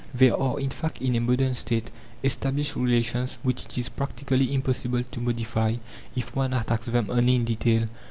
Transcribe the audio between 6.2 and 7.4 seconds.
one attacks them only